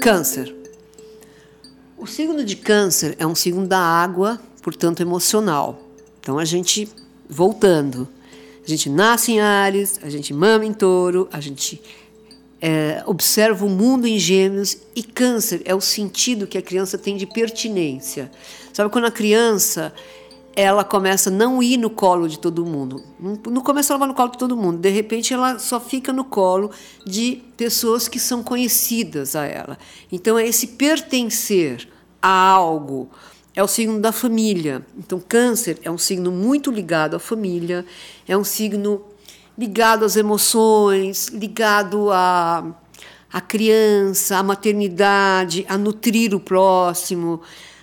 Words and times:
Câncer. 0.00 0.56
O 1.98 2.06
signo 2.06 2.42
de 2.42 2.56
Câncer 2.56 3.14
é 3.18 3.26
um 3.26 3.34
signo 3.34 3.66
da 3.66 3.78
água, 3.78 4.40
portanto 4.62 5.00
emocional. 5.00 5.78
Então 6.18 6.38
a 6.38 6.44
gente, 6.46 6.88
voltando, 7.28 8.08
a 8.64 8.66
gente 8.66 8.88
nasce 8.88 9.32
em 9.32 9.40
Ares, 9.40 10.00
a 10.02 10.08
gente 10.08 10.32
mama 10.32 10.64
em 10.64 10.72
Touro, 10.72 11.28
a 11.30 11.38
gente 11.38 11.82
é, 12.62 13.02
observa 13.04 13.66
o 13.66 13.68
mundo 13.68 14.06
em 14.06 14.18
Gêmeos 14.18 14.78
e 14.96 15.02
Câncer 15.02 15.60
é 15.66 15.74
o 15.74 15.82
sentido 15.82 16.46
que 16.46 16.56
a 16.56 16.62
criança 16.62 16.96
tem 16.96 17.18
de 17.18 17.26
pertinência. 17.26 18.32
Sabe 18.72 18.88
quando 18.88 19.04
a 19.04 19.10
criança 19.10 19.92
ela 20.60 20.84
começa 20.84 21.30
a 21.30 21.32
não 21.32 21.62
ir 21.62 21.78
no 21.78 21.88
colo 21.88 22.28
de 22.28 22.38
todo 22.38 22.66
mundo. 22.66 23.02
No 23.18 23.62
começo 23.62 23.90
ela 23.90 23.98
vai 23.98 24.08
no 24.08 24.14
colo 24.14 24.30
de 24.30 24.38
todo 24.38 24.54
mundo, 24.56 24.78
de 24.78 24.90
repente 24.90 25.32
ela 25.32 25.58
só 25.58 25.80
fica 25.80 26.12
no 26.12 26.22
colo 26.24 26.70
de 27.06 27.42
pessoas 27.56 28.08
que 28.08 28.18
são 28.18 28.42
conhecidas 28.42 29.34
a 29.34 29.46
ela. 29.46 29.78
Então 30.12 30.38
é 30.38 30.46
esse 30.46 30.66
pertencer 30.66 31.88
a 32.20 32.28
algo, 32.28 33.08
é 33.54 33.62
o 33.62 33.66
signo 33.66 33.98
da 34.00 34.12
família. 34.12 34.84
Então 34.98 35.18
câncer 35.18 35.78
é 35.82 35.90
um 35.90 35.98
signo 35.98 36.30
muito 36.30 36.70
ligado 36.70 37.16
à 37.16 37.18
família, 37.18 37.86
é 38.28 38.36
um 38.36 38.44
signo 38.44 39.02
ligado 39.56 40.04
às 40.04 40.14
emoções, 40.14 41.28
ligado 41.28 42.10
à, 42.12 42.64
à 43.32 43.40
criança, 43.40 44.36
à 44.36 44.42
maternidade, 44.42 45.64
a 45.68 45.78
nutrir 45.78 46.34
o 46.34 46.40
próximo 46.40 47.40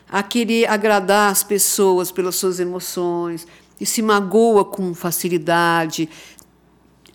a 0.10 0.24
querer 0.24 0.70
agradar 0.70 1.32
as 1.32 1.44
pessoas 1.44 2.12
pelas 2.12 2.36
suas 2.36 2.60
emoções 2.60 3.48
e 3.80 3.86
se 3.86 4.02
magoa 4.02 4.64
com 4.64 4.94
facilidade. 4.94 6.10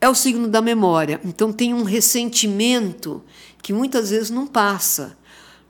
É 0.00 0.09
o 0.09 0.14
signo 0.14 0.48
da 0.48 0.60
memória. 0.60 1.20
Então 1.24 1.52
tem 1.52 1.73
um 1.73 1.84
ressentimento 1.84 3.23
que 3.62 3.73
muitas 3.73 4.10
vezes 4.10 4.30
não 4.30 4.47
passa. 4.47 5.17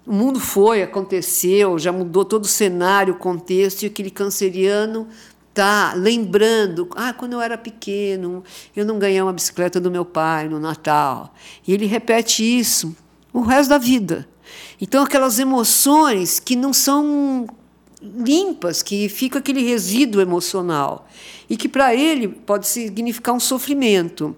O 0.05 0.13
mundo 0.13 0.41
foi, 0.41 0.83
aconteceu, 0.83 1.79
já 1.79 1.93
mudou 1.93 2.25
todo 2.25 2.45
o 2.45 2.49
cenário, 2.49 3.15
o 3.15 3.19
contexto, 3.19 3.83
e 3.83 3.87
aquele 3.87 4.11
canceriano 4.11 5.07
está 5.53 5.93
lembrando, 5.95 6.89
ah, 6.97 7.13
quando 7.13 7.35
eu 7.35 7.41
era 7.41 7.59
pequeno, 7.59 8.43
eu 8.75 8.87
não 8.87 8.99
ganhei 8.99 9.21
uma 9.21 9.33
bicicleta 9.33 9.79
do 9.79 9.91
meu 9.91 10.05
pai 10.05 10.49
no 10.49 10.59
Natal. 10.59 11.35
E 11.67 11.73
ele 11.73 11.87
repete 11.87 12.43
isso 12.43 12.97
o 13.33 13.43
resto 13.43 13.71
da 13.71 13.79
vida. 13.79 14.27
Então, 14.81 15.05
aquelas 15.05 15.39
emoções 15.39 16.41
que 16.41 16.57
não 16.57 16.73
são 16.73 17.47
limpas, 18.03 18.83
que 18.83 19.09
fica 19.09 19.39
aquele 19.39 19.63
resíduo 19.63 20.21
emocional 20.21 21.07
e 21.49 21.57
que 21.57 21.69
para 21.69 21.95
ele 21.95 22.29
pode 22.29 22.67
significar 22.67 23.35
um 23.35 23.41
sofrimento. 23.41 24.37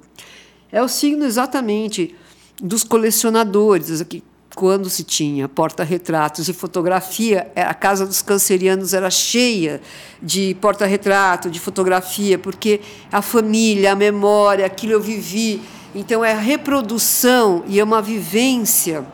É 0.71 0.83
o 0.83 0.89
signo 0.89 1.25
exatamente 1.25 2.15
dos 2.61 2.85
colecionadores, 2.85 4.01
aqui 4.01 4.23
quando 4.55 4.89
se 4.89 5.03
tinha 5.03 5.49
porta-retratos 5.49 6.49
e 6.49 6.53
fotografia, 6.53 7.51
é, 7.57 7.63
a 7.63 7.75
casa 7.75 8.07
dos 8.07 8.23
cancerianos 8.23 8.95
era 8.95 9.11
cheia 9.11 9.81
de 10.23 10.57
porta-retrato, 10.61 11.51
de 11.51 11.59
fotografia, 11.59 12.39
porque 12.39 12.81
a 13.11 13.21
família, 13.21 13.93
a 13.93 13.97
memória, 13.97 14.65
aquilo 14.65 14.93
eu 14.93 15.01
vivi. 15.01 15.61
Então 15.95 16.25
é 16.25 16.33
a 16.33 16.39
reprodução 16.39 17.65
e 17.67 17.81
é 17.81 17.85
uma 17.85 18.01
vivência 18.01 19.05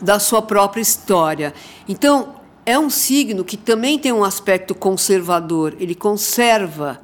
da 0.00 0.18
sua 0.18 0.42
própria 0.42 0.80
história. 0.80 1.54
Então, 1.88 2.36
é 2.64 2.78
um 2.78 2.90
signo 2.90 3.44
que 3.44 3.56
também 3.56 3.98
tem 3.98 4.12
um 4.12 4.24
aspecto 4.24 4.74
conservador, 4.74 5.76
ele 5.78 5.94
conserva 5.94 7.00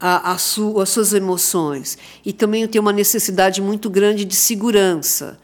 a, 0.00 0.32
a 0.32 0.38
su, 0.38 0.80
as 0.80 0.88
suas 0.88 1.12
emoções 1.12 1.98
e 2.24 2.32
também 2.32 2.66
tem 2.66 2.80
uma 2.80 2.92
necessidade 2.92 3.60
muito 3.60 3.88
grande 3.90 4.24
de 4.24 4.34
segurança, 4.34 5.38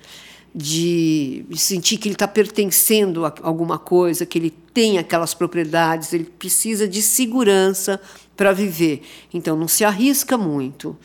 de, 0.54 1.44
sentir 1.56 1.98
que 1.98 2.08
ele 2.08 2.14
está 2.14 2.26
pertencendo 2.26 3.24
a 3.24 3.32
alguma 3.42 3.78
coisa, 3.78 4.26
que 4.26 4.38
ele 4.38 4.50
tem 4.50 4.98
aquelas 4.98 5.34
propriedades, 5.34 6.12
ele 6.12 6.24
precisa 6.24 6.88
de 6.88 7.02
segurança 7.02 8.00
para 8.36 8.52
viver. 8.52 9.02
Então, 9.32 9.56
não 9.56 9.68
se 9.68 9.84
arrisca 9.84 10.36
muito, 10.38 10.96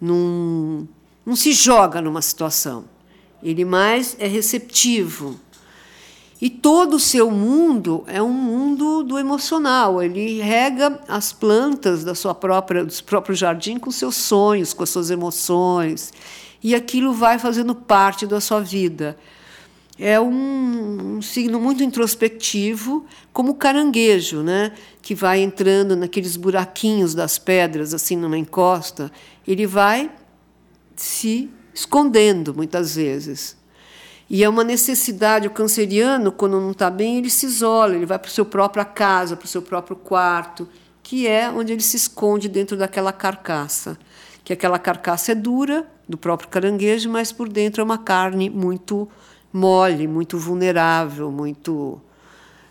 não, 0.00 0.86
não 1.24 1.34
se 1.34 1.52
joga 1.52 2.00
numa 2.00 2.22
situação. 2.22 2.84
Ele 3.42 3.64
mais 3.64 4.16
é 4.18 4.26
receptivo. 4.26 5.38
E 6.40 6.50
todo 6.50 6.94
o 6.94 7.00
seu 7.00 7.30
mundo 7.30 8.02
é 8.08 8.20
um 8.20 8.32
mundo 8.32 9.04
do 9.04 9.16
emocional. 9.16 10.02
Ele 10.02 10.40
rega 10.40 11.00
as 11.06 11.32
plantas 11.32 12.02
da 12.02 12.14
sua 12.16 12.34
própria, 12.34 12.84
do 12.84 13.04
próprio 13.04 13.34
jardim 13.34 13.78
com 13.78 13.92
seus 13.92 14.16
sonhos, 14.16 14.72
com 14.72 14.82
as 14.82 14.90
suas 14.90 15.08
emoções. 15.10 16.12
E 16.60 16.74
aquilo 16.74 17.12
vai 17.12 17.38
fazendo 17.38 17.74
parte 17.74 18.26
da 18.26 18.40
sua 18.40 18.60
vida. 18.60 19.16
É 19.98 20.20
um, 20.20 21.16
um 21.16 21.22
signo 21.22 21.60
muito 21.60 21.84
introspectivo, 21.84 23.06
como 23.32 23.52
o 23.52 23.54
caranguejo, 23.54 24.42
né? 24.42 24.72
que 25.00 25.14
vai 25.14 25.40
entrando 25.40 25.94
naqueles 25.94 26.36
buraquinhos 26.36 27.14
das 27.14 27.38
pedras, 27.38 27.94
assim, 27.94 28.16
numa 28.16 28.36
encosta. 28.36 29.12
Ele 29.46 29.64
vai 29.64 30.10
se 30.96 31.48
escondendo 31.74 32.54
muitas 32.54 32.96
vezes. 32.96 33.56
E 34.28 34.42
é 34.42 34.48
uma 34.48 34.64
necessidade, 34.64 35.46
o 35.46 35.50
canceriano, 35.50 36.32
quando 36.32 36.60
não 36.60 36.70
está 36.70 36.88
bem, 36.88 37.18
ele 37.18 37.28
se 37.28 37.46
isola, 37.46 37.94
ele 37.94 38.06
vai 38.06 38.18
para 38.18 38.30
a 38.30 38.32
sua 38.32 38.44
própria 38.44 38.84
casa, 38.84 39.36
para 39.36 39.44
o 39.44 39.48
seu 39.48 39.60
próprio 39.60 39.96
quarto, 39.96 40.68
que 41.02 41.26
é 41.26 41.50
onde 41.50 41.72
ele 41.72 41.82
se 41.82 41.96
esconde 41.96 42.48
dentro 42.48 42.76
daquela 42.76 43.12
carcaça. 43.12 43.98
Que 44.44 44.52
aquela 44.52 44.78
carcaça 44.78 45.32
é 45.32 45.34
dura, 45.34 45.86
do 46.08 46.16
próprio 46.16 46.48
caranguejo, 46.48 47.10
mas 47.10 47.32
por 47.32 47.48
dentro 47.48 47.80
é 47.80 47.84
uma 47.84 47.98
carne 47.98 48.48
muito 48.50 49.08
mole, 49.52 50.06
muito 50.08 50.38
vulnerável, 50.38 51.30
muito 51.30 52.00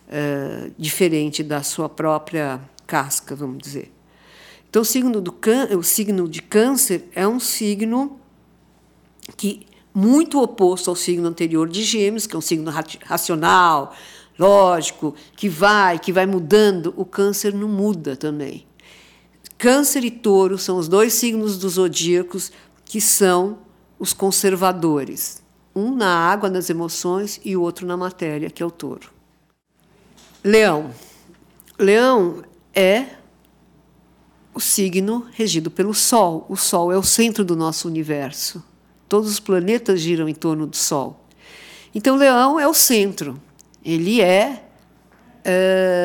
é, 0.10 0.72
diferente 0.78 1.44
da 1.44 1.64
sua 1.64 1.88
própria 1.88 2.60
casca, 2.86 3.36
vamos 3.36 3.60
dizer. 3.60 3.92
Então, 4.70 4.82
o 4.84 4.86
signo, 4.86 5.20
do 5.20 5.36
o 5.78 5.84
signo 5.84 6.30
de 6.30 6.42
Câncer 6.42 7.08
é 7.14 7.28
um 7.28 7.40
signo 7.40 8.21
que 9.42 9.66
muito 9.92 10.40
oposto 10.40 10.92
ao 10.92 10.96
signo 10.96 11.28
anterior 11.28 11.68
de 11.68 11.82
Gêmeos, 11.82 12.28
que 12.28 12.36
é 12.36 12.38
um 12.38 12.42
signo 12.42 12.72
racional, 13.04 13.92
lógico, 14.38 15.16
que 15.36 15.50
vai, 15.50 15.98
que 15.98 16.14
vai 16.14 16.28
mudando, 16.28 16.94
o 16.96 17.04
Câncer 17.04 17.52
não 17.52 17.68
muda 17.68 18.16
também. 18.16 18.68
Câncer 19.58 20.06
e 20.06 20.12
Touro 20.12 20.60
são 20.60 20.78
os 20.78 20.88
dois 20.88 21.14
signos 21.14 21.58
dos 21.58 21.74
zodíacos 21.74 22.52
que 22.86 23.02
são 23.02 23.58
os 23.98 24.14
conservadores. 24.14 25.42
Um 25.76 25.96
na 25.96 26.30
água, 26.32 26.48
nas 26.48 26.70
emoções, 26.70 27.42
e 27.44 27.58
o 27.58 27.64
outro 27.64 27.88
na 27.88 27.98
matéria, 27.98 28.52
que 28.52 28.62
é 28.62 28.66
o 28.66 28.70
touro. 28.70 29.10
Leão. 30.44 30.92
Leão 31.80 32.44
é 32.76 33.08
o 34.54 34.60
signo 34.60 35.26
regido 35.32 35.72
pelo 35.72 35.96
Sol. 35.96 36.46
O 36.48 36.56
Sol 36.56 36.92
é 36.92 36.98
o 36.98 37.04
centro 37.04 37.44
do 37.44 37.56
nosso 37.56 37.88
universo. 37.88 38.64
Todos 39.12 39.30
os 39.30 39.42
planetas 39.42 40.00
giram 40.00 40.30
em 40.30 40.34
torno 40.34 40.66
do 40.66 40.78
Sol. 40.78 41.20
Então, 41.94 42.16
Leão 42.16 42.58
é 42.58 42.66
o 42.66 42.74
centro. 42.74 43.38
Ele 43.84 44.22
é 44.22 44.64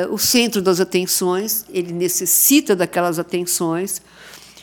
uh, 0.09 0.12
o 0.12 0.19
centro 0.19 0.61
das 0.61 0.81
atenções, 0.81 1.65
ele 1.71 1.93
necessita 1.93 2.75
daquelas 2.75 3.21
atenções. 3.21 4.03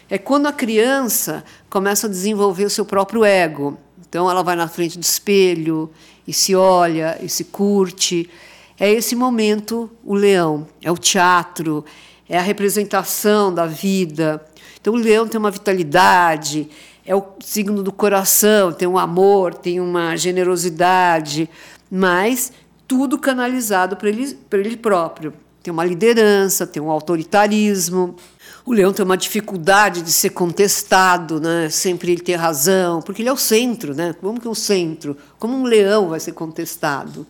É 0.10 0.18
quando 0.18 0.48
a 0.48 0.52
criança 0.52 1.42
começa 1.70 2.08
a 2.08 2.10
desenvolver 2.10 2.66
o 2.66 2.70
seu 2.70 2.84
próprio 2.84 3.24
ego. 3.24 3.78
Então, 4.06 4.30
ela 4.30 4.44
vai 4.44 4.58
na 4.58 4.68
frente 4.68 5.00
do 5.00 5.04
espelho 5.04 5.90
e 6.28 6.34
se 6.34 6.54
olha 6.54 7.18
e 7.24 7.30
se 7.30 7.46
curte. 7.46 8.30
É 8.78 8.92
esse 8.92 9.16
momento 9.16 9.90
o 10.04 10.16
leão, 10.16 10.68
é 10.82 10.92
o 10.92 10.98
teatro, 10.98 11.86
é 12.28 12.38
a 12.38 12.42
representação 12.42 13.54
da 13.54 13.66
vida. 13.66 14.46
Então, 14.82 14.96
o 14.96 14.98
leão 14.98 15.26
tem 15.30 15.40
uma 15.40 15.50
vitalidade, 15.50 16.70
é 17.06 17.16
o 17.16 17.24
signo 17.42 17.84
do 17.84 17.92
coração, 17.92 18.72
tem 18.72 18.88
um 18.88 18.98
amor, 18.98 19.54
tem 19.54 19.80
uma 19.80 20.16
generosidade, 20.16 21.50
mas 21.92 22.52
tudo 22.88 23.18
canalizado 23.18 23.96
para 23.98 24.10
ele, 24.10 24.38
ele 24.52 24.78
próprio. 24.78 25.34
Tem 25.62 25.72
uma 25.72 25.86
liderança, 25.86 26.68
tem 26.68 26.82
um 26.82 26.92
autoritarismo. 26.92 28.16
O 28.66 28.74
leão 28.74 28.92
tem 28.92 29.04
uma 29.04 29.18
dificuldade 29.18 30.02
de 30.02 30.12
ser 30.12 30.32
contestado, 30.32 31.40
né? 31.40 31.70
sempre 31.70 32.12
ele 32.12 32.22
ter 32.22 32.36
razão, 32.36 33.02
porque 33.02 33.22
ele 33.22 33.30
é 33.30 33.34
o 33.34 33.38
centro. 33.38 33.94
Né? 33.94 34.14
Como 34.20 34.40
que 34.40 34.48
é 34.48 34.50
o 34.50 34.56
centro? 34.56 35.18
Como 35.40 35.56
um 35.56 35.64
leão 35.64 36.10
vai 36.10 36.20
ser 36.20 36.34
contestado? 36.34 37.26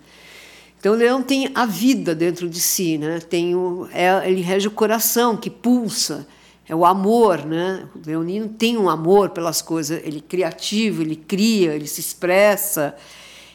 Então, 0.79 0.93
o 0.93 0.97
leão 0.97 1.21
tem 1.21 1.51
a 1.55 1.65
vida 1.65 2.13
dentro 2.13 2.49
de 2.49 2.59
si, 2.59 2.97
né? 2.97 3.19
tem 3.19 3.55
o, 3.55 3.87
é, 3.93 4.29
ele 4.29 4.41
rege 4.41 4.67
o 4.67 4.71
coração 4.71 5.37
que 5.37 5.49
pulsa 5.49 6.27
é 6.67 6.75
o 6.75 6.85
amor, 6.85 7.45
né? 7.45 7.87
O 7.95 8.07
leonino 8.07 8.49
tem 8.49 8.77
um 8.77 8.89
amor 8.89 9.29
pelas 9.29 9.61
coisas, 9.61 10.01
ele 10.03 10.19
é 10.19 10.21
criativo, 10.21 11.01
ele 11.01 11.15
cria, 11.15 11.73
ele 11.73 11.87
se 11.87 11.99
expressa, 11.99 12.95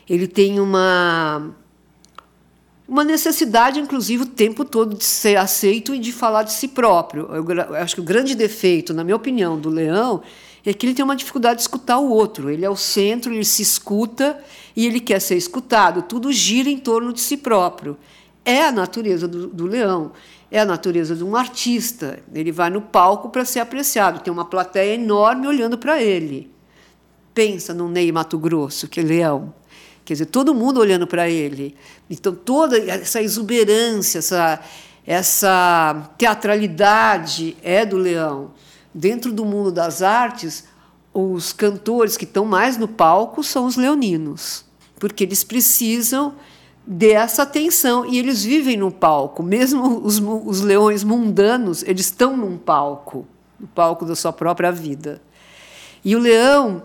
ele 0.08 0.26
tem 0.26 0.60
uma 0.60 1.54
uma 2.88 3.04
necessidade, 3.04 3.78
inclusive, 3.78 4.22
o 4.22 4.26
tempo 4.26 4.64
todo 4.64 4.96
de 4.96 5.04
ser 5.04 5.36
aceito 5.36 5.94
e 5.94 5.98
de 5.98 6.10
falar 6.10 6.42
de 6.44 6.52
si 6.52 6.68
próprio. 6.68 7.28
Eu, 7.30 7.76
acho 7.76 7.94
que 7.94 8.00
o 8.00 8.04
grande 8.04 8.34
defeito, 8.34 8.94
na 8.94 9.04
minha 9.04 9.14
opinião, 9.14 9.60
do 9.60 9.68
leão 9.68 10.22
é 10.64 10.72
que 10.72 10.86
ele 10.86 10.94
tem 10.94 11.04
uma 11.04 11.14
dificuldade 11.14 11.56
de 11.56 11.62
escutar 11.62 11.98
o 11.98 12.08
outro. 12.08 12.48
Ele 12.48 12.64
é 12.64 12.70
o 12.70 12.76
centro, 12.76 13.30
ele 13.32 13.44
se 13.44 13.60
escuta 13.60 14.42
e 14.74 14.86
ele 14.86 15.00
quer 15.00 15.20
ser 15.20 15.36
escutado. 15.36 16.00
Tudo 16.00 16.32
gira 16.32 16.70
em 16.70 16.78
torno 16.78 17.12
de 17.12 17.20
si 17.20 17.36
próprio. 17.36 17.94
É 18.48 18.64
a 18.64 18.72
natureza 18.72 19.28
do, 19.28 19.48
do 19.48 19.66
leão, 19.66 20.12
é 20.50 20.58
a 20.58 20.64
natureza 20.64 21.14
de 21.14 21.22
um 21.22 21.36
artista. 21.36 22.18
Ele 22.34 22.50
vai 22.50 22.70
no 22.70 22.80
palco 22.80 23.28
para 23.28 23.44
ser 23.44 23.60
apreciado, 23.60 24.20
tem 24.20 24.32
uma 24.32 24.46
plateia 24.46 24.94
enorme 24.94 25.46
olhando 25.46 25.76
para 25.76 26.02
ele. 26.02 26.50
Pensa 27.34 27.74
no 27.74 27.90
Ney 27.90 28.10
Mato 28.10 28.38
Grosso, 28.38 28.88
que 28.88 29.00
é 29.00 29.02
leão. 29.02 29.52
Quer 30.02 30.14
dizer, 30.14 30.24
todo 30.24 30.54
mundo 30.54 30.80
olhando 30.80 31.06
para 31.06 31.28
ele. 31.28 31.76
Então, 32.08 32.34
toda 32.34 32.78
essa 32.78 33.20
exuberância, 33.20 34.20
essa, 34.20 34.60
essa 35.06 36.10
teatralidade 36.16 37.54
é 37.62 37.84
do 37.84 37.98
leão. 37.98 38.52
Dentro 38.94 39.30
do 39.30 39.44
mundo 39.44 39.70
das 39.70 40.00
artes, 40.00 40.64
os 41.12 41.52
cantores 41.52 42.16
que 42.16 42.24
estão 42.24 42.46
mais 42.46 42.78
no 42.78 42.88
palco 42.88 43.44
são 43.44 43.66
os 43.66 43.76
leoninos, 43.76 44.64
porque 44.98 45.24
eles 45.24 45.44
precisam 45.44 46.34
dessa 46.90 47.42
atenção 47.42 48.06
e 48.06 48.18
eles 48.18 48.42
vivem 48.42 48.78
no 48.78 48.90
palco. 48.90 49.42
Mesmo 49.42 50.00
os, 50.02 50.18
os 50.18 50.62
leões 50.62 51.04
mundanos, 51.04 51.82
eles 51.82 52.06
estão 52.06 52.34
num 52.34 52.56
palco, 52.56 53.26
no 53.60 53.66
palco 53.66 54.06
da 54.06 54.16
sua 54.16 54.32
própria 54.32 54.72
vida. 54.72 55.20
E 56.02 56.16
o 56.16 56.18
leão 56.18 56.82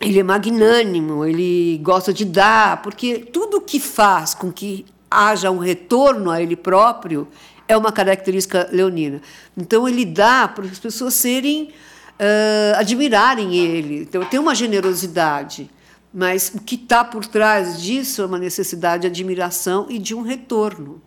ele 0.00 0.18
é 0.18 0.22
magnânimo, 0.24 1.24
ele 1.24 1.78
gosta 1.78 2.12
de 2.12 2.24
dar, 2.24 2.82
porque 2.82 3.18
tudo 3.18 3.60
que 3.60 3.78
faz 3.78 4.34
com 4.34 4.50
que 4.50 4.84
haja 5.08 5.52
um 5.52 5.58
retorno 5.58 6.32
a 6.32 6.42
ele 6.42 6.56
próprio 6.56 7.28
é 7.68 7.76
uma 7.76 7.92
característica 7.92 8.68
leonina. 8.72 9.22
Então 9.56 9.88
ele 9.88 10.04
dá 10.04 10.48
para 10.48 10.64
as 10.64 10.80
pessoas 10.80 11.14
serem 11.14 11.70
uh, 12.18 12.76
admirarem 12.76 13.54
ele. 13.56 14.02
Então 14.02 14.24
tem 14.24 14.40
uma 14.40 14.54
generosidade, 14.54 15.70
mas 16.12 16.52
o 16.54 16.60
que 16.60 16.74
está 16.74 17.04
por 17.04 17.26
trás 17.26 17.80
disso 17.80 18.22
é 18.22 18.26
uma 18.26 18.38
necessidade 18.38 19.02
de 19.02 19.06
admiração 19.08 19.86
e 19.88 19.98
de 19.98 20.14
um 20.14 20.22
retorno 20.22 21.00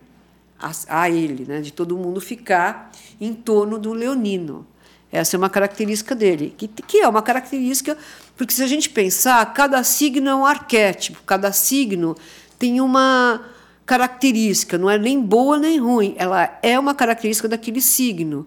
a, 0.59 0.71
a 0.87 1.09
ele, 1.09 1.45
né? 1.45 1.61
de 1.61 1.71
todo 1.71 1.97
mundo 1.97 2.21
ficar 2.21 2.91
em 3.19 3.33
torno 3.33 3.79
do 3.79 3.93
leonino. 3.93 4.65
Essa 5.11 5.35
é 5.35 5.37
uma 5.37 5.49
característica 5.49 6.15
dele, 6.15 6.53
que, 6.57 6.67
que 6.67 6.99
é 6.99 7.07
uma 7.07 7.21
característica, 7.21 7.97
porque 8.37 8.53
se 8.53 8.63
a 8.63 8.67
gente 8.67 8.89
pensar, 8.89 9.45
cada 9.53 9.83
signo 9.83 10.29
é 10.29 10.35
um 10.35 10.45
arquétipo, 10.45 11.21
cada 11.25 11.51
signo 11.51 12.15
tem 12.57 12.79
uma 12.79 13.41
característica, 13.85 14.77
não 14.77 14.89
é 14.89 14.97
nem 14.97 15.19
boa 15.19 15.57
nem 15.57 15.79
ruim, 15.79 16.15
ela 16.17 16.57
é 16.61 16.79
uma 16.79 16.95
característica 16.95 17.49
daquele 17.49 17.81
signo. 17.81 18.45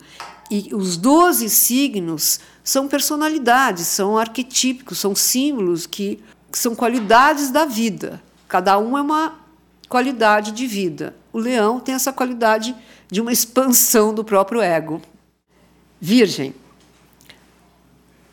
E 0.51 0.71
os 0.73 0.97
12 0.97 1.51
signos 1.51 2.41
são 2.63 2.89
personalidades, 2.89 3.87
são 3.87 4.17
arquetípicos, 4.17 4.99
são 4.99 5.15
símbolos 5.15 5.87
que, 5.87 6.23
que 6.55 6.59
são 6.61 6.73
qualidades 6.73 7.51
da 7.51 7.65
vida. 7.65 8.23
Cada 8.47 8.79
um 8.79 8.97
é 8.97 9.03
uma 9.03 9.41
qualidade 9.89 10.53
de 10.53 10.69
vida. 10.69 11.13
O 11.33 11.39
leão 11.41 11.81
tem 11.81 11.97
essa 11.97 12.13
qualidade 12.13 12.73
de 13.11 13.21
uma 13.21 13.33
expansão 13.33 14.15
do 14.15 14.23
próprio 14.23 14.63
ego. 14.63 15.03
Virgem. 16.01 16.55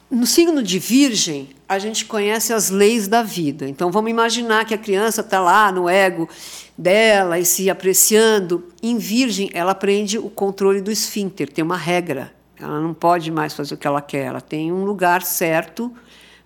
No 0.08 0.28
signo 0.28 0.62
de 0.62 0.78
Virgem, 0.78 1.50
a 1.68 1.80
gente 1.80 2.06
conhece 2.06 2.54
as 2.54 2.70
leis 2.70 3.08
da 3.08 3.24
vida. 3.24 3.68
Então 3.68 3.92
vamos 3.92 4.12
imaginar 4.12 4.66
que 4.66 4.76
a 4.76 4.78
criança 4.78 5.22
está 5.22 5.40
lá 5.40 5.72
no 5.72 5.90
ego 5.90 6.30
dela 6.78 7.40
e 7.40 7.46
se 7.46 7.72
apreciando. 7.72 8.68
Em 8.84 9.00
Virgem, 9.00 9.50
ela 9.52 9.72
aprende 9.72 10.20
o 10.20 10.30
controle 10.30 10.80
do 10.80 10.92
esfíncter, 10.92 11.52
tem 11.52 11.64
uma 11.64 11.76
regra. 11.76 12.32
Ela 12.56 12.80
não 12.80 12.94
pode 12.94 13.32
mais 13.32 13.56
fazer 13.56 13.74
o 13.74 13.78
que 13.80 13.88
ela 13.88 14.00
quer, 14.00 14.26
ela 14.26 14.42
tem 14.42 14.72
um 14.72 14.86
lugar 14.86 15.24
certo 15.24 15.92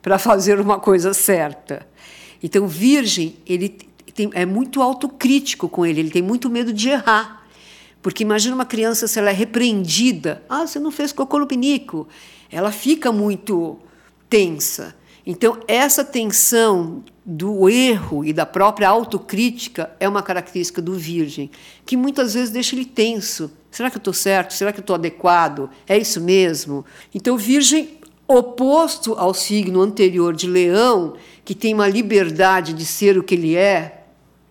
para 0.06 0.20
fazer 0.20 0.60
uma 0.60 0.80
coisa 0.80 1.16
certa. 1.16 1.84
Então, 2.44 2.68
Virgem, 2.68 3.38
ele 3.44 3.70
tem, 4.14 4.30
é 4.36 4.46
muito 4.46 4.80
autocrítico 4.80 5.68
com 5.68 5.84
ele, 5.84 6.00
ele 6.00 6.12
tem 6.12 6.22
muito 6.22 6.48
medo 6.48 6.72
de 6.72 6.90
errar. 6.90 7.44
Porque 8.04 8.22
imagina 8.22 8.54
uma 8.54 8.68
criança 8.68 9.08
se 9.08 9.18
ela 9.18 9.32
é 9.32 9.34
repreendida, 9.34 10.44
ah, 10.48 10.68
você 10.68 10.80
não 10.80 10.92
fez 10.92 11.12
cocô 11.12 11.40
no 11.40 11.48
pinico, 11.48 12.08
ela 12.52 12.72
fica 12.72 13.12
muito 13.12 13.80
tensa. 14.30 14.96
Então, 15.26 15.58
essa 15.68 16.06
tensão 16.06 17.04
do 17.26 17.68
erro 17.68 18.24
e 18.24 18.32
da 18.32 18.46
própria 18.46 18.88
autocrítica 18.88 19.92
é 20.00 20.08
uma 20.08 20.22
característica 20.22 20.84
do 20.84 20.94
virgem, 20.94 21.50
que 21.84 21.98
muitas 21.98 22.36
vezes 22.36 22.52
deixa 22.52 22.76
ele 22.76 22.86
tenso. 22.86 23.52
Será 23.72 23.90
que 23.90 23.98
eu 23.98 24.02
estou 24.02 24.14
certo? 24.14 24.54
Será 24.54 24.72
que 24.72 24.78
eu 24.78 24.84
estou 24.84 24.94
adequado? 24.94 25.68
É 25.88 25.98
isso 25.98 26.22
mesmo? 26.22 26.86
Então, 27.12 27.36
virgem, 27.36 27.98
oposto 28.28 29.14
ao 29.14 29.34
signo 29.34 29.82
anterior 29.82 30.34
de 30.36 30.48
leão, 30.48 31.14
que 31.44 31.54
tem 31.54 31.74
uma 31.74 31.88
liberdade 31.88 32.74
de 32.74 32.86
ser 32.86 33.18
o 33.18 33.24
que 33.24 33.36
ele 33.36 33.56
é, 33.56 34.06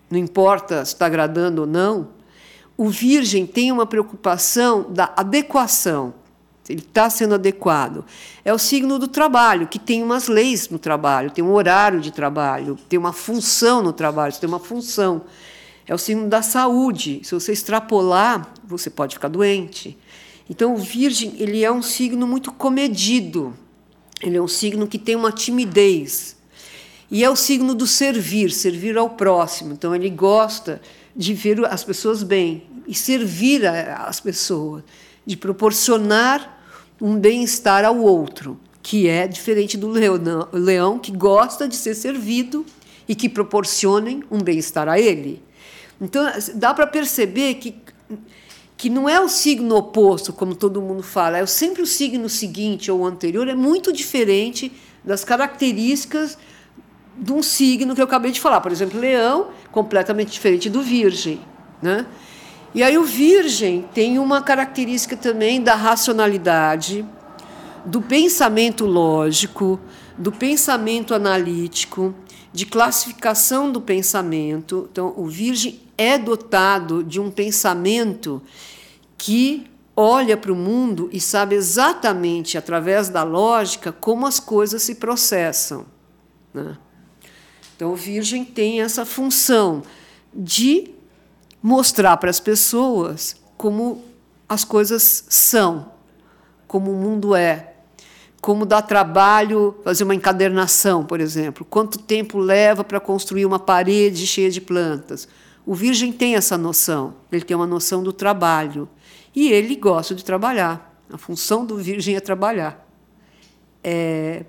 não 0.09 0.19
importa 0.19 0.85
se 0.85 0.93
está 0.93 1.05
agradando 1.07 1.61
ou 1.61 1.67
não, 1.67 2.09
o 2.77 2.89
virgem 2.89 3.45
tem 3.45 3.71
uma 3.71 3.85
preocupação 3.85 4.85
da 4.89 5.13
adequação 5.15 6.13
ele 6.69 6.81
está 6.81 7.09
sendo 7.09 7.35
adequado. 7.35 8.05
É 8.43 8.53
o 8.53 8.57
signo 8.57 8.97
do 8.97 9.07
trabalho, 9.07 9.67
que 9.67 9.77
tem 9.77 10.01
umas 10.01 10.27
leis 10.27 10.69
no 10.69 10.79
trabalho, 10.79 11.29
tem 11.29 11.43
um 11.43 11.53
horário 11.53 11.99
de 11.99 12.11
trabalho, 12.11 12.77
tem 12.89 12.97
uma 12.97 13.13
função 13.13 13.81
no 13.81 13.93
trabalho, 13.93 14.33
tem 14.33 14.47
uma 14.47 14.59
função. 14.59 15.23
É 15.87 15.93
o 15.93 15.97
signo 15.97 16.27
da 16.27 16.41
saúde. 16.41 17.21
Se 17.23 17.33
você 17.33 17.51
extrapolar, 17.51 18.51
você 18.63 18.89
pode 18.89 19.15
ficar 19.15 19.27
doente. 19.27 19.97
Então, 20.49 20.73
o 20.73 20.77
Virgem 20.77 21.35
ele 21.37 21.63
é 21.63 21.71
um 21.71 21.81
signo 21.81 22.25
muito 22.25 22.51
comedido. 22.51 23.53
Ele 24.25 24.37
é 24.37 24.41
um 24.41 24.47
signo 24.47 24.87
que 24.87 24.97
tem 24.97 25.15
uma 25.15 25.31
timidez. 25.31 26.35
E 27.11 27.23
é 27.23 27.29
o 27.29 27.35
signo 27.35 27.75
do 27.75 27.85
servir, 27.85 28.51
servir 28.51 28.97
ao 28.97 29.11
próximo. 29.11 29.73
Então, 29.73 29.95
ele 29.95 30.09
gosta 30.09 30.81
de 31.15 31.33
ver 31.33 31.63
as 31.65 31.83
pessoas 31.83 32.23
bem 32.23 32.63
e 32.87 32.93
servir 32.93 33.65
as 33.65 34.19
pessoas, 34.19 34.83
de 35.25 35.37
proporcionar 35.37 36.59
um 37.01 37.17
bem-estar 37.17 37.85
ao 37.85 37.97
outro, 37.97 38.59
que 38.81 39.07
é 39.07 39.27
diferente 39.27 39.77
do 39.77 39.87
leão, 39.87 40.47
leão 40.51 40.99
que 40.99 41.11
gosta 41.11 41.67
de 41.67 41.75
ser 41.75 41.95
servido 41.95 42.65
e 43.07 43.15
que 43.15 43.29
proporcionem 43.29 44.23
um 44.29 44.39
bem-estar 44.39 44.87
a 44.87 44.99
ele. 44.99 45.41
Então, 45.99 46.23
dá 46.55 46.73
para 46.73 46.87
perceber 46.87 47.55
que, 47.55 47.75
que 48.77 48.89
não 48.89 49.07
é 49.07 49.19
o 49.19 49.29
signo 49.29 49.75
oposto, 49.75 50.33
como 50.33 50.53
todo 50.53 50.81
mundo 50.81 51.01
fala, 51.01 51.37
é 51.37 51.45
sempre 51.45 51.81
o 51.81 51.85
signo 51.85 52.27
seguinte 52.27 52.91
ou 52.91 53.05
anterior, 53.05 53.47
é 53.47 53.55
muito 53.55 53.93
diferente 53.93 54.71
das 55.03 55.23
características 55.23 56.37
de 57.17 57.31
um 57.31 57.41
signo 57.41 57.95
que 57.95 58.01
eu 58.01 58.05
acabei 58.05 58.31
de 58.31 58.41
falar. 58.41 58.59
Por 58.59 58.71
exemplo, 58.71 58.99
leão, 58.99 59.47
completamente 59.71 60.31
diferente 60.31 60.69
do 60.69 60.81
virgem. 60.81 61.39
Né? 61.81 62.05
E 62.75 62.83
aí 62.83 62.97
o 62.97 63.05
Virgem 63.05 63.85
tem 63.93 64.19
uma 64.19 64.41
característica 64.41 65.15
também 65.15 65.61
da 65.61 65.75
racionalidade, 65.75 67.05
do 67.85 68.01
pensamento 68.01 68.85
lógico, 68.85 69.79
do 70.17 70.29
pensamento 70.29 71.13
analítico, 71.13 72.13
de 72.55 72.65
classificação 72.65 73.69
do 73.69 73.81
pensamento. 73.81 74.87
Então, 74.89 75.13
o 75.17 75.27
Virgem 75.27 75.81
é 75.97 76.17
dotado 76.17 77.03
de 77.03 77.19
um 77.19 77.29
pensamento 77.29 78.41
que 79.17 79.69
olha 79.93 80.37
para 80.37 80.53
o 80.53 80.55
mundo 80.55 81.09
e 81.11 81.19
sabe 81.19 81.55
exatamente, 81.55 82.57
através 82.57 83.09
da 83.09 83.23
lógica, 83.23 83.91
como 83.91 84.25
as 84.25 84.39
coisas 84.39 84.81
se 84.83 84.95
processam. 84.95 85.85
Né? 86.53 86.77
Então, 87.75 87.91
o 87.91 87.95
Virgem 87.95 88.45
tem 88.45 88.81
essa 88.81 89.05
função 89.05 89.83
de 90.33 90.91
mostrar 91.61 92.15
para 92.15 92.29
as 92.29 92.39
pessoas 92.39 93.35
como 93.57 94.01
as 94.47 94.63
coisas 94.63 95.25
são, 95.27 95.91
como 96.67 96.89
o 96.91 96.95
mundo 96.95 97.35
é, 97.35 97.74
como 98.45 98.63
dá 98.63 98.79
trabalho 98.79 99.73
fazer 99.83 100.03
uma 100.03 100.13
encadernação, 100.13 101.03
por 101.03 101.19
exemplo, 101.19 101.65
quanto 101.67 101.97
tempo 101.97 102.37
leva 102.37 102.83
para 102.83 102.99
construir 102.99 103.43
uma 103.43 103.57
parede 103.57 104.27
cheia 104.27 104.51
de 104.51 104.61
plantas. 104.61 105.27
O 105.65 105.73
virgem 105.73 106.11
tem 106.11 106.35
essa 106.35 106.55
noção, 106.55 107.15
ele 107.31 107.43
tem 107.43 107.57
uma 107.57 107.65
noção 107.65 108.03
do 108.03 108.13
trabalho 108.13 108.87
e 109.35 109.51
ele 109.51 109.75
gosta 109.75 110.13
de 110.13 110.23
trabalhar. 110.23 110.95
A 111.11 111.17
função 111.17 111.65
do 111.65 111.75
virgem 111.77 112.15
é 112.15 112.19
trabalhar. 112.19 112.87
É, 113.83 114.45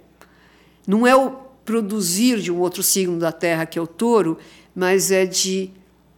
não 0.86 1.06
é 1.06 1.16
o 1.16 1.30
produzir 1.64 2.42
de 2.42 2.52
um 2.52 2.58
outro 2.58 2.82
signo 2.82 3.18
da 3.18 3.32
Terra 3.32 3.64
que 3.64 3.78
é 3.78 3.82
o 3.82 3.86
touro, 3.86 4.36
mas 4.74 5.10
é 5.10 5.24
de 5.24 5.70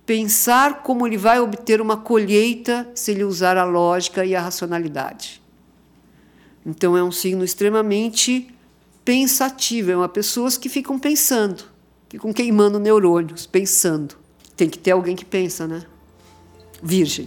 pensar 0.05 0.83
como 0.83 1.07
ele 1.07 1.17
vai 1.17 1.39
obter 1.39 1.81
uma 1.81 1.97
colheita 1.97 2.91
se 2.93 3.13
ele 3.13 3.23
usar 3.23 3.57
a 3.57 3.63
lógica 3.63 4.25
e 4.25 4.35
a 4.35 4.41
racionalidade. 4.41 5.38
Então 6.69 6.95
é 6.95 7.03
um 7.03 7.11
signo 7.11 7.43
extremamente 7.43 8.47
pensativo, 9.03 9.91
é 9.91 9.97
uma 9.97 10.09
pessoas 10.09 10.59
que 10.59 10.69
ficam 10.69 10.99
pensando, 10.99 11.65
ficam 12.11 12.31
queimando 12.31 12.79
neurônios, 12.79 13.47
pensando. 13.47 14.15
Tem 14.55 14.69
que 14.69 14.79
ter 14.79 14.91
alguém 14.91 15.17
que 15.17 15.25
pensa, 15.25 15.67
né? 15.67 15.83
Virgem. 16.83 17.27